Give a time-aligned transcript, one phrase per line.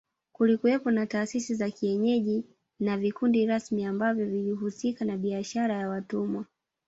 [0.31, 2.43] Kulikuwepo na taasisi za kienyeji
[2.79, 6.45] na vikundi rasmi ambavyo vilihusika na biashara ya watumwa